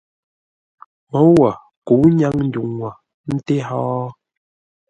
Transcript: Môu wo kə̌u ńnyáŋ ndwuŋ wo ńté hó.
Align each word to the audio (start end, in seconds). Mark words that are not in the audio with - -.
Môu 1.11 1.29
wo 1.39 1.49
kə̌u 1.85 2.05
ńnyáŋ 2.11 2.35
ndwuŋ 2.47 2.69
wo 2.79 2.89
ńté 3.35 3.55
hó. 3.67 3.81